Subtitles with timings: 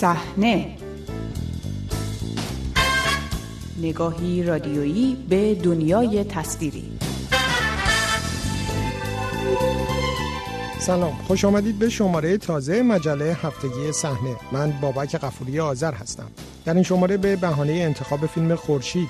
[0.00, 0.76] صحنه.
[3.82, 6.98] نگاهی رادیویی به دنیای تصویری.
[10.78, 14.36] سلام خوش آمدید به شماره تازه مجله هفتگی صحنه.
[14.52, 16.28] من بابک قفوری آذر هستم.
[16.64, 19.08] در این شماره به بهانه انتخاب فیلم خورشید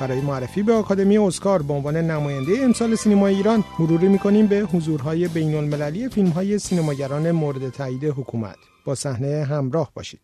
[0.00, 5.28] برای معرفی به آکادمی اسکار به عنوان نماینده امسال سینما ایران مروری می‌کنیم به حضورهای
[5.28, 8.56] بین المللی فیلمهای سینماگران مورد تایید حکومت.
[8.84, 10.20] با صحنه همراه باشید.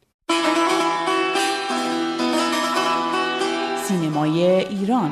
[3.89, 5.11] سینمای ایران.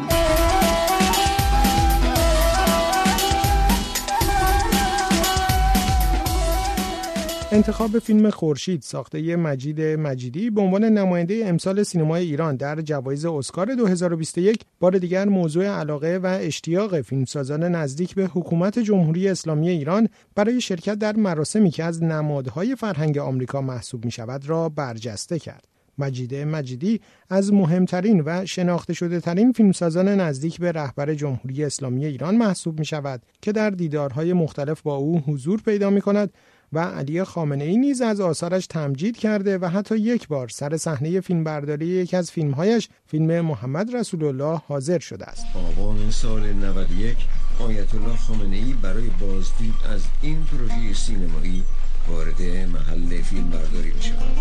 [7.55, 13.75] انتخاب فیلم خورشید ساخته مجید مجیدی به عنوان نماینده امسال سینمای ایران در جوایز اسکار
[13.75, 20.61] 2021 بار دیگر موضوع علاقه و اشتیاق فیلمسازان نزدیک به حکومت جمهوری اسلامی ایران برای
[20.61, 25.69] شرکت در مراسمی که از نمادهای فرهنگ آمریکا محسوب می شود را برجسته کرد.
[25.99, 32.37] مجید مجیدی از مهمترین و شناخته شده ترین فیلمسازان نزدیک به رهبر جمهوری اسلامی ایران
[32.37, 36.33] محسوب می شود که در دیدارهای مختلف با او حضور پیدا می کند
[36.75, 41.21] و علی خامنه ای نیز از آثارش تمجید کرده و حتی یک بار سر صحنه
[41.21, 45.47] فیلمبرداری یکی از فیلمهایش فیلم محمد رسول الله حاضر شده است.
[45.55, 47.17] آبان سال 91
[47.59, 51.63] آیت الله خامنه ای برای بازدید از این پروژه سینمایی
[52.09, 54.37] وارد محل فیلمبرداری می شود.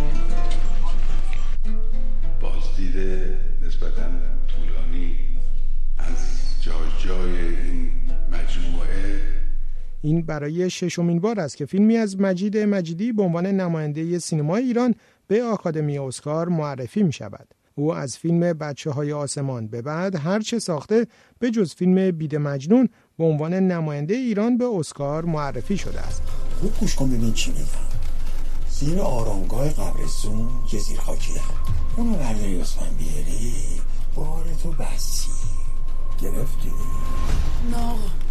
[2.42, 2.98] بازدید
[3.68, 4.10] نسبتا
[4.48, 5.16] طولانی
[5.98, 6.18] از
[6.62, 7.92] جای جای این
[8.32, 9.43] مجموعه
[10.06, 14.96] این برای ششمین بار است که فیلمی از مجید مجیدی به عنوان نماینده سینما ایران
[15.28, 17.48] به آکادمی اسکار معرفی می شود.
[17.76, 21.08] او از فیلم بچه های آسمان به بعد هرچه ساخته
[21.40, 26.24] به جز فیلم بید مجنون به عنوان نماینده ایران به اسکار معرفی شده است.
[26.60, 27.64] خوب گوش کن ببین چی میگم.
[28.70, 31.42] زیر آرامگاه قبرستون یه زیر خاکیه.
[31.98, 33.54] اونو برداری اسمن بیاری
[34.16, 35.30] بار تو بسی.
[36.22, 36.72] گرفتی؟
[37.72, 38.23] نه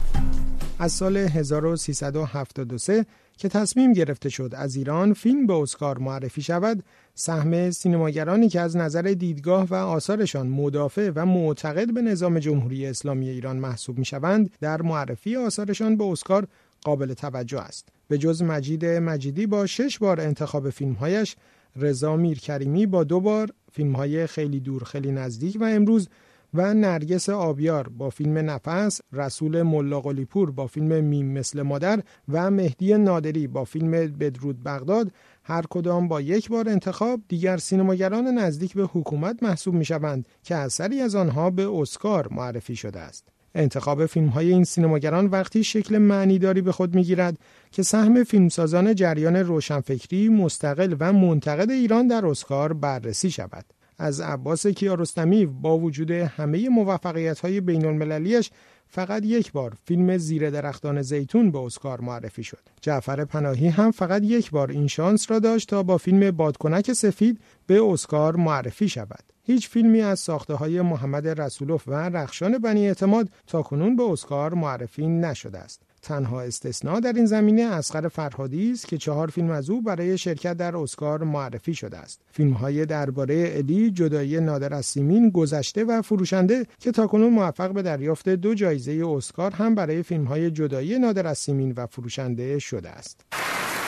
[0.82, 3.06] از سال 1373
[3.36, 6.84] که تصمیم گرفته شد از ایران فیلم به اسکار معرفی شود
[7.14, 13.28] سهم سینماگرانی که از نظر دیدگاه و آثارشان مدافع و معتقد به نظام جمهوری اسلامی
[13.28, 16.46] ایران محسوب می شوند در معرفی آثارشان به اسکار
[16.84, 17.88] قابل توجه است.
[18.08, 21.36] به جز مجید مجیدی با شش بار انتخاب فیلمهایش
[21.76, 26.08] رضا میرکریمی با دو بار فیلمهای خیلی دور خیلی نزدیک و امروز
[26.54, 32.98] و نرگس آبیار با فیلم نفس، رسول ملاقلیپور با فیلم میم مثل مادر و مهدی
[32.98, 35.12] نادری با فیلم بدرود بغداد
[35.44, 40.54] هر کدام با یک بار انتخاب دیگر سینماگران نزدیک به حکومت محسوب می شوند که
[40.54, 43.28] اثری از آنها به اسکار معرفی شده است.
[43.54, 47.38] انتخاب فیلم های این سینماگران وقتی شکل معنیداری به خود می گیرد
[47.70, 53.64] که سهم فیلمسازان جریان روشنفکری مستقل و منتقد ایران در اسکار بررسی شود.
[54.02, 58.50] از عباس کیارستمی با وجود همه موفقیت های بین المللیش
[58.86, 62.58] فقط یک بار فیلم زیر درختان زیتون به اسکار معرفی شد.
[62.80, 67.40] جعفر پناهی هم فقط یک بار این شانس را داشت تا با فیلم بادکنک سفید
[67.66, 69.24] به اسکار معرفی شود.
[69.42, 74.54] هیچ فیلمی از ساخته های محمد رسولوف و رخشان بنی اعتماد تا کنون به اسکار
[74.54, 75.82] معرفی نشده است.
[76.02, 80.56] تنها استثنا در این زمینه اسقر فرهادی است که چهار فیلم از او برای شرکت
[80.56, 82.20] در اسکار معرفی شده است.
[82.32, 87.82] فیلم های درباره الی جدایی نادر از سیمین گذشته و فروشنده که تاکنون موفق به
[87.82, 92.90] دریافت دو جایزه اسکار هم برای فیلم های جدایی نادر از سیمین و فروشنده شده
[92.90, 93.20] است.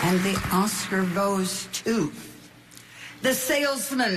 [0.03, 1.53] And the Oscar goes
[1.85, 1.95] to
[3.23, 4.17] the salesman.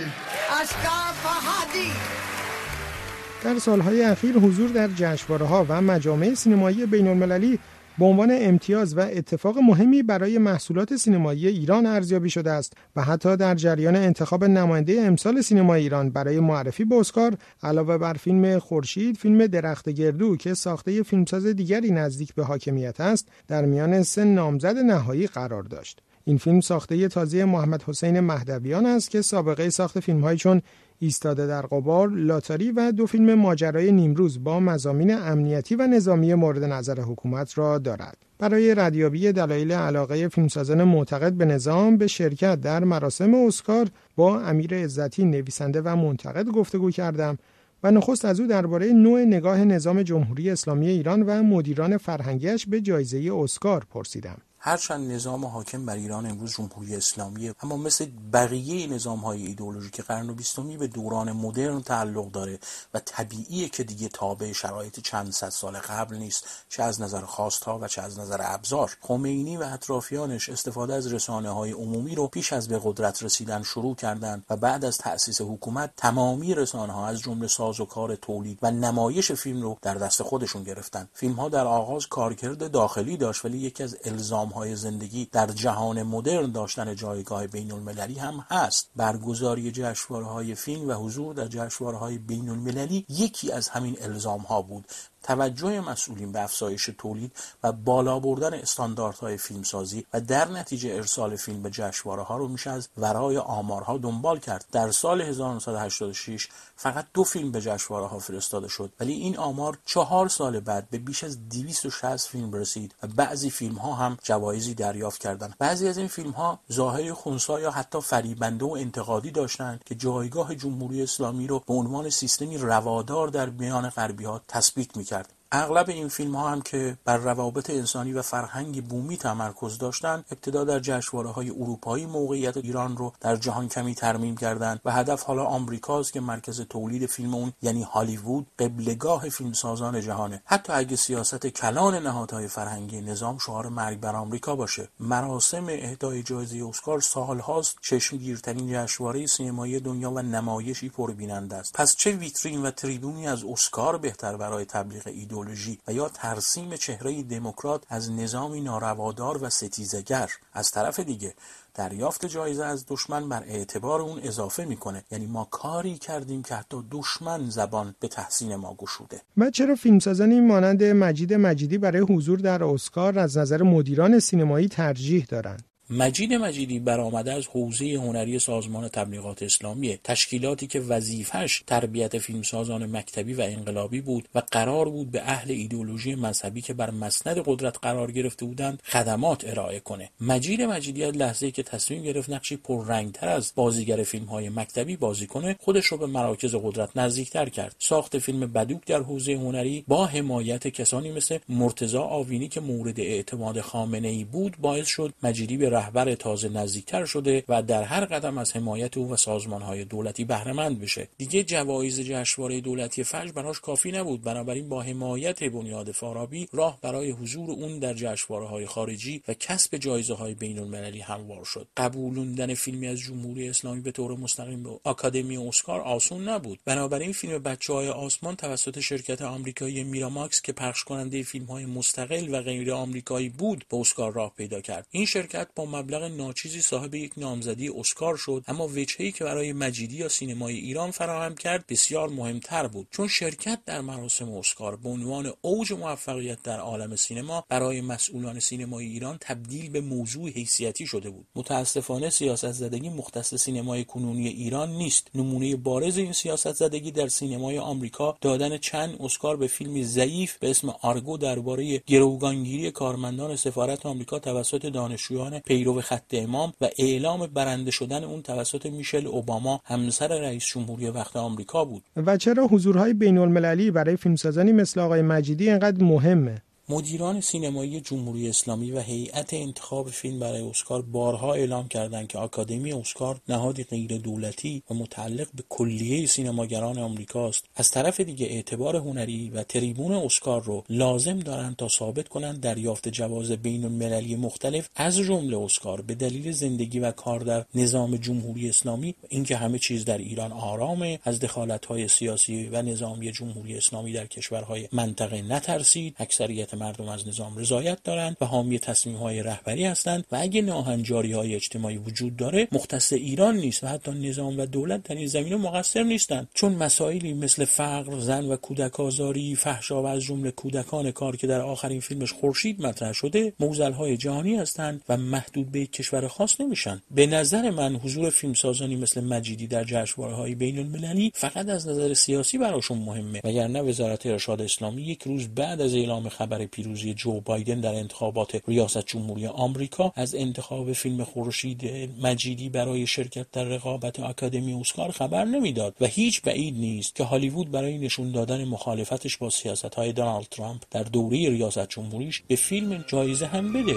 [3.44, 7.60] در سالهای اخیر حضور در جشنواره‌ها و مجامع سینمایی بین المللی
[8.00, 13.38] به عنوان امتیاز و اتفاق مهمی برای محصولات سینمایی ایران ارزیابی شده است و حتی
[13.38, 19.18] در جریان انتخاب نماینده امسال سینما ایران برای معرفی به اسکار علاوه بر فیلم خورشید
[19.18, 24.78] فیلم درخت گردو که ساخته فیلمساز دیگری نزدیک به حاکمیت است در میان سه نامزد
[24.78, 26.02] نهایی قرار داشت.
[26.28, 30.62] این فیلم ساخته تازه محمد حسین مهدویان است که سابقه ساخت فیلمهایی چون
[31.00, 36.64] ایستاده در قبار، لاتاری و دو فیلم ماجرای نیمروز با مزامین امنیتی و نظامی مورد
[36.64, 38.18] نظر حکومت را دارد.
[38.40, 44.76] برای ردیابی دلایل علاقه فیلمسازان معتقد به نظام به شرکت در مراسم اسکار با امیر
[44.76, 47.38] عزتی نویسنده و منتقد گفتگو کردم
[47.84, 52.82] و نخست از او درباره نوع نگاه نظام جمهوری اسلامی ایران و مدیران فرهنگیش به
[52.82, 54.38] جایزه اسکار پرسیدم.
[54.68, 60.34] هرچند نظام حاکم بر ایران امروز جمهوری اسلامیه اما مثل بقیه نظام های ایدئولوژیک قرن
[60.34, 62.60] بیستمی به دوران مدرن تعلق داره
[62.94, 67.80] و طبیعیه که دیگه تابع شرایط چند صد سال قبل نیست چه از نظر خواستها
[67.80, 68.98] و چه از نظر ابزار.
[69.02, 73.96] خمینی و اطرافیانش استفاده از رسانه های عمومی رو پیش از به قدرت رسیدن شروع
[73.96, 78.60] کردند و بعد از تأسیس حکومت تمامی رسانه ها از جمله ساز و کار تولید
[78.62, 81.08] و نمایش فیلم رو در دست خودشون گرفتن.
[81.14, 86.04] فیلم ها در آغاز کارکرد داخلی داشت ولی یکی از الزام های زندگی در جهان
[86.04, 88.90] مدرن داشتن جایگاه بین المللی هم هست.
[88.96, 94.42] برگزاری جشنواره های فیلم و حضور در جشنواره های بین المللی یکی از همین الزام
[94.42, 94.86] ها بود.
[95.28, 97.32] توجه مسئولین به افزایش تولید
[97.64, 102.70] و بالا بردن استانداردهای فیلمسازی و در نتیجه ارسال فیلم به جشنواره ها رو میشه
[102.70, 104.66] از ورای آمارها دنبال کرد.
[104.72, 110.28] در سال 1986 فقط دو فیلم به جشنواره ها فرستاده شد ولی این آمار چهار
[110.28, 115.22] سال بعد به بیش از 260 فیلم رسید و بعضی فیلم ها هم جوایزی دریافت
[115.22, 115.56] کردند.
[115.60, 120.56] بعضی از این فیلم ها ظاهر خونسا یا حتی فریبنده و انتقادی داشتند که جایگاه
[120.56, 125.17] جمهوری اسلامی رو به عنوان سیستمی روادار در میان غربی ها تثبیت می‌کرد.
[125.52, 130.64] اغلب این فیلم ها هم که بر روابط انسانی و فرهنگ بومی تمرکز داشتند ابتدا
[130.64, 135.44] در جشنواره های اروپایی موقعیت ایران رو در جهان کمی ترمیم کردند و هدف حالا
[135.44, 140.42] آمریکاست که مرکز تولید فیلم اون یعنی هالیوود قبلگاه فیلمسازان جهانه.
[140.46, 144.88] حتی اگه سیاست کلان نهادهای فرهنگی نظام شعار مرگ بر آمریکا باشه.
[145.00, 151.74] مراسم اهدای جایزه اسکار سالهاست چشمگیرترین جشنواره سینمایی دنیا و نمایشی پربیننده است.
[151.74, 156.76] پس چه ویترین و تریبونی از اسکار بهتر برای تبلیغ ایدو ایدولوژی و یا ترسیم
[156.76, 161.34] چهره دموکرات از نظامی ناروادار و ستیزگر از طرف دیگه
[161.74, 165.04] دریافت جایزه از دشمن بر اعتبار اون اضافه می‌کنه.
[165.12, 170.40] یعنی ما کاری کردیم که حتی دشمن زبان به تحسین ما گشوده و چرا فیلمسازانی
[170.40, 176.80] مانند مجید مجیدی برای حضور در اسکار از نظر مدیران سینمایی ترجیح دارند؟ مجید مجیدی
[176.80, 184.02] برآمده از حوزه هنری سازمان تبلیغات اسلامی تشکیلاتی که وظیفش تربیت فیلمسازان مکتبی و انقلابی
[184.02, 188.82] بود و قرار بود به اهل ایدولوژی مذهبی که بر مسند قدرت قرار گرفته بودند
[188.86, 190.10] خدمات ارائه کنه.
[190.22, 195.28] مجید مجیدی از لحظه که تصمیم گرفت نقشی پررنگتر از بازیگر فیلم های مکتبی بازی
[195.28, 197.76] کنه خودش رو به مراکز قدرت نزدیکتر کرد.
[197.80, 203.62] ساخت فیلم بدوک در حوزه هنری با حمایت کسانی مثل مرتضا آوینی که مورد اعتماد
[203.62, 208.38] خامنه ای بود باعث شد مجیدی به رهبر تازه نزدیکتر شده و در هر قدم
[208.38, 209.18] از حمایت او و
[209.60, 211.08] های دولتی بهرهمند بشه.
[211.18, 214.22] دیگه جوایز جشنواره دولتی فجر براش کافی نبود.
[214.22, 220.14] بنابراین با حمایت بنیاد فارابی راه برای حضور اون در های خارجی و کسب جایزه
[220.14, 221.68] های بین المللی هموار شد.
[221.78, 226.60] قبولوندن فیلمی از جمهوری اسلامی به طور مستقیم به آکادمی اسکار آسون نبود.
[226.66, 232.36] بنابراین فیلم بچه های آسمان توسط شرکت آمریکایی میراماکس که پخش کننده فیلم های مستقل
[232.36, 234.88] و غیر آمریکایی بود به اسکار راه پیدا کرد.
[234.92, 239.98] این شرکت با مبلغ ناچیزی صاحب یک نامزدی اسکار شد اما وجهی که برای مجیدی
[239.98, 242.88] یا سینمای ایران فراهم کرد بسیار مهمتر بود.
[242.92, 248.86] چون شرکت در مراسم اسکار به عنوان اوج موفقیت در عالم سینما برای مسئولان سینمای
[248.86, 251.28] ایران تبدیل به موضوع حیثیتی شده بود.
[251.36, 255.08] متاسفانه سیاست زدگی مختص سینمای کنونی ایران نیست.
[255.16, 260.50] نمونه بارز این سیاست زدگی در سینمای آمریکا دادن چند اسکار به فیلم ضعیف به
[260.50, 267.72] اسم آرگو درباره گروگانگیری کارمندان سفارت آمریکا توسط دانشجویان پیرو خط امام و اعلام برنده
[267.72, 271.84] شدن اون توسط میشل اوباما همسر رئیس جمهوری وقت آمریکا بود.
[271.96, 278.30] و چرا حضورهای بین المللی برای فیلمسازانی مثل آقای مجیدی اینقدر مهمه؟ مدیران سینمایی جمهوری
[278.30, 283.98] اسلامی و هیئت انتخاب فیلم برای اسکار بارها اعلام کردند که آکادمی اسکار نهادی غیر
[283.98, 290.44] دولتی و متعلق به کلیه سینماگران آمریکاست از طرف دیگه اعتبار هنری و تریبون اسکار
[290.44, 295.96] رو لازم دارند تا ثابت کنند دریافت جواز بین المللی مختلف از جمله اسکار به
[295.96, 298.96] دلیل زندگی و کار در نظام جمهوری اسلامی.
[299.10, 304.70] اینکه همه چیز در ایران آرامه از دخالت‌های سیاسی و نظامی جمهوری اسلامی در کشورهای
[304.72, 305.96] منطقه نترسید.
[306.00, 311.12] اکثریت مردم از نظام رضایت دارند و حامی تصمیم های رهبری هستند و اگه ناهنجاری
[311.12, 315.36] های اجتماعی وجود داره مختص ایران نیست و حتی نظام و دولت در این زمینه
[315.36, 316.28] مقصر نیستند.
[316.34, 321.28] چون مسائلی مثل فقر زن و کودک آزاری فحشا و از جمله کودکان کار که
[321.28, 326.42] در آخرین فیلمش خورشید مطرح شده موزل های جهانی هستند و محدود به کشور خاص
[326.42, 326.82] نمیشن.
[326.92, 331.94] به نظر من حضور فیلمسازانی مثل مجیدی در جشنواره های بین المللی فقط از نظر
[331.94, 333.22] سیاسی براشون مهمه.
[333.24, 338.42] وگرنه وزارت ارشاد اسلامی یک روز بعد از اعلام خبر پیروزی جو بایدن در انتخابات
[338.48, 345.26] ریاست جمهوری آمریکا از انتخاب فیلم خورشید مجیدی برای شرکت در رقابت آکادمی اسکار خبر
[345.26, 350.28] نمی‌داد و هیچ بعید نیست که هالیوود برای نشون دادن مخالفتش با سیاست های دونالد
[350.32, 353.76] ترامپ در دوره ریاست جمهوریش به فیلم جایزه هم بده.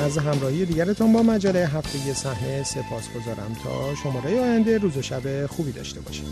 [0.00, 5.46] از همراهی دیگرتان با مجله هفتگی صحنه سپاس گذارم تا شماره آینده روز و شب
[5.46, 6.26] خوبی داشته باشید.